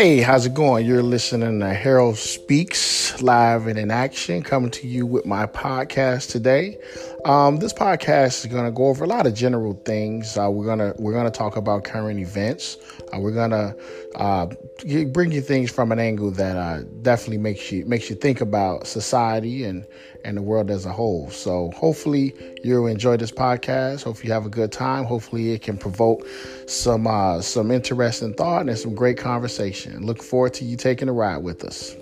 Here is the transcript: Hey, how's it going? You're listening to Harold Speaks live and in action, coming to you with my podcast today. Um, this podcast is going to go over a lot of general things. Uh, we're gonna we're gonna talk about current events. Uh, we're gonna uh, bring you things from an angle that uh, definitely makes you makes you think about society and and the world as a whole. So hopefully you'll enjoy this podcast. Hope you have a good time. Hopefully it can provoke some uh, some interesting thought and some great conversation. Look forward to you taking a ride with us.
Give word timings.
Hey, 0.00 0.22
how's 0.22 0.46
it 0.46 0.54
going? 0.54 0.86
You're 0.86 1.02
listening 1.02 1.60
to 1.60 1.74
Harold 1.74 2.16
Speaks 2.16 3.20
live 3.20 3.66
and 3.66 3.78
in 3.78 3.90
action, 3.90 4.42
coming 4.42 4.70
to 4.70 4.86
you 4.86 5.04
with 5.06 5.26
my 5.26 5.46
podcast 5.46 6.30
today. 6.30 6.78
Um, 7.24 7.58
this 7.58 7.72
podcast 7.72 8.44
is 8.44 8.46
going 8.46 8.64
to 8.64 8.70
go 8.70 8.86
over 8.86 9.04
a 9.04 9.06
lot 9.06 9.26
of 9.26 9.34
general 9.34 9.74
things. 9.84 10.38
Uh, 10.38 10.50
we're 10.50 10.64
gonna 10.64 10.94
we're 10.98 11.12
gonna 11.12 11.30
talk 11.30 11.56
about 11.56 11.84
current 11.84 12.18
events. 12.18 12.78
Uh, 13.12 13.18
we're 13.18 13.32
gonna 13.32 13.74
uh, 14.14 14.46
bring 15.12 15.32
you 15.32 15.42
things 15.42 15.70
from 15.70 15.92
an 15.92 15.98
angle 15.98 16.30
that 16.30 16.56
uh, 16.56 16.82
definitely 17.02 17.38
makes 17.38 17.70
you 17.70 17.84
makes 17.84 18.08
you 18.08 18.16
think 18.16 18.40
about 18.40 18.86
society 18.86 19.64
and 19.64 19.86
and 20.24 20.36
the 20.36 20.42
world 20.42 20.70
as 20.70 20.86
a 20.86 20.92
whole. 20.92 21.28
So 21.30 21.70
hopefully 21.76 22.34
you'll 22.62 22.86
enjoy 22.86 23.16
this 23.16 23.32
podcast. 23.32 24.04
Hope 24.04 24.24
you 24.24 24.32
have 24.32 24.46
a 24.46 24.50
good 24.50 24.72
time. 24.72 25.04
Hopefully 25.04 25.52
it 25.52 25.62
can 25.62 25.76
provoke 25.76 26.26
some 26.66 27.06
uh, 27.06 27.40
some 27.42 27.70
interesting 27.70 28.34
thought 28.34 28.68
and 28.68 28.78
some 28.78 28.94
great 28.94 29.18
conversation. 29.18 29.89
Look 29.98 30.22
forward 30.22 30.54
to 30.54 30.64
you 30.64 30.76
taking 30.76 31.08
a 31.08 31.12
ride 31.12 31.38
with 31.38 31.64
us. 31.64 31.96